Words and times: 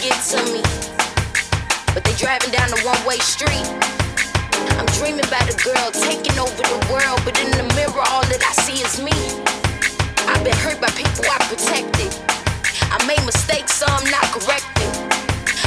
get 0.00 0.16
to 0.32 0.38
me. 0.52 0.60
But 1.94 2.04
they 2.04 2.14
driving 2.16 2.50
down 2.50 2.68
a 2.72 2.78
one 2.84 3.00
way 3.06 3.18
street. 3.18 3.64
I'm 4.76 4.88
dreaming 5.00 5.24
about 5.24 5.48
a 5.48 5.56
girl 5.64 5.90
taking 5.90 6.36
over 6.38 6.62
the 6.62 6.80
world, 6.92 7.20
but 7.24 7.38
in 7.40 7.50
the 7.56 7.64
mirror, 7.74 8.04
all 8.12 8.24
that 8.28 8.42
I 8.44 8.52
see 8.64 8.84
is 8.84 9.00
me. 9.00 9.14
I've 10.28 10.42
been 10.44 10.56
hurt 10.60 10.80
by 10.80 10.90
people 10.92 11.24
I 11.28 11.38
protected. 11.48 12.12
I 12.92 13.00
made 13.06 13.22
mistakes, 13.24 13.74
so 13.74 13.86
I'm 13.88 14.04
not 14.10 14.26
corrected. 14.32 14.90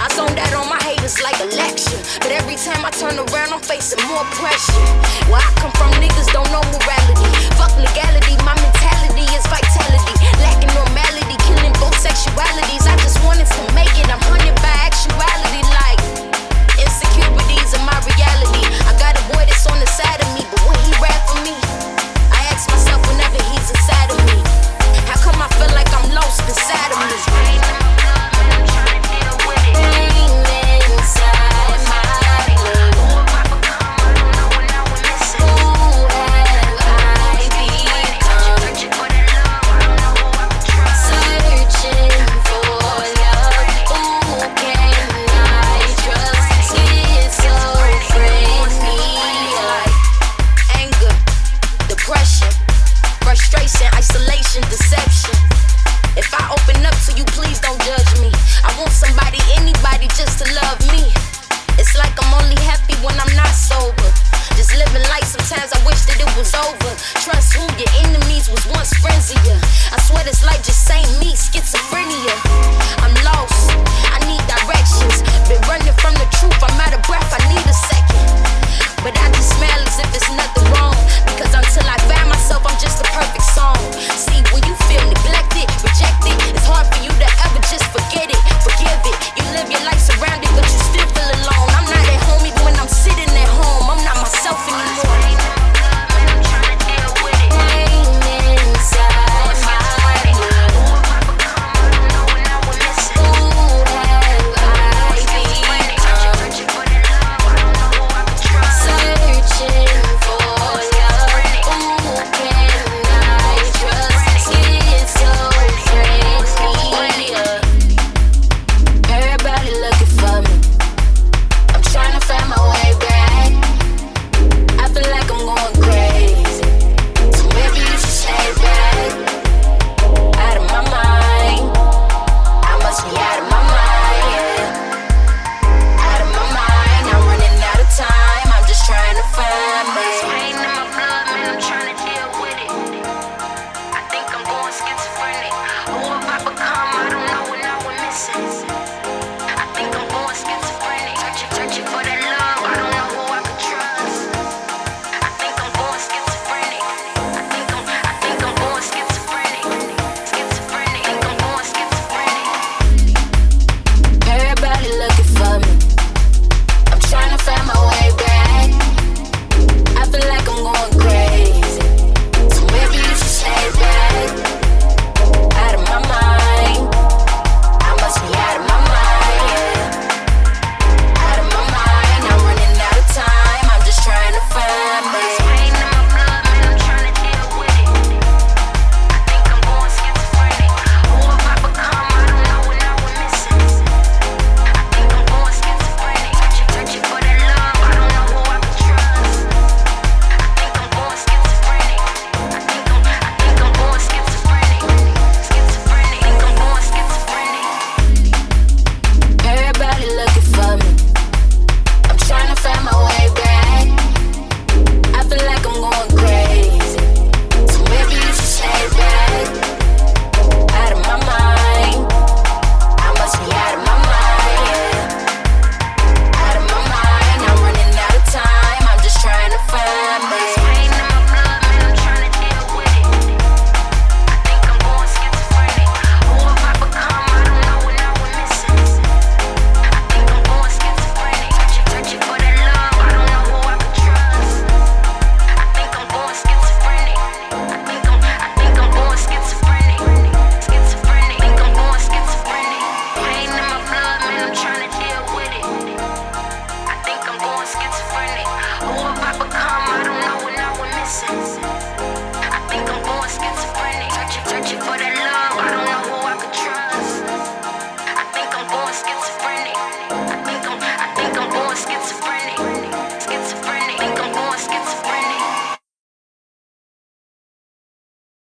I 0.00 0.08
zoned 0.12 0.38
out 0.38 0.52
on 0.54 0.68
my 0.68 0.80
haters 0.82 1.20
like 1.22 1.38
election, 1.40 1.98
but 2.20 2.32
every 2.32 2.56
time 2.56 2.84
I 2.84 2.90
turn 2.90 3.16
around, 3.16 3.52
I'm 3.52 3.60
facing 3.60 4.00
more 4.08 4.24
pressure. 4.36 4.84
Well, 5.28 5.40
I 5.40 5.53
depression, 52.04 52.52
frustration, 53.24 53.88
isolation, 53.96 54.60
deception. 54.68 55.32
If 56.20 56.28
I 56.36 56.52
open 56.52 56.84
up 56.84 56.92
to 57.08 57.16
you, 57.16 57.24
please 57.32 57.60
don't 57.60 57.80
judge 57.80 58.12
me. 58.20 58.28
I 58.60 58.76
want 58.76 58.92
somebody, 58.92 59.40
anybody, 59.56 60.12
just 60.12 60.36
to 60.44 60.46
love 60.52 60.76
me. 60.92 61.08
It's 61.80 61.96
like 61.96 62.12
I'm 62.20 62.44
only 62.44 62.60
happy 62.60 62.92
when 63.00 63.16
I'm 63.16 63.34
not 63.34 63.48
sober. 63.56 64.04
Just 64.52 64.76
living 64.76 65.00
life, 65.08 65.24
sometimes 65.24 65.72
I 65.72 65.80
wish 65.88 66.04
that 66.04 66.20
it 66.20 66.28
was 66.36 66.52
over. 66.52 66.92
Trust 67.24 67.56
who 67.56 67.64
your 67.80 67.88
enemies 68.04 68.52
was 68.52 68.68
once 68.68 68.92
friends 69.00 69.32
of 69.32 69.40
you. 69.40 69.56
I 69.88 69.96
swear 70.04 70.24
this 70.24 70.44
life 70.44 70.60
just 70.60 70.84
ain't 70.92 71.08
me, 71.24 71.32
schizophrenia. 71.32 72.36
I'm 73.00 73.16
lost. 73.24 73.83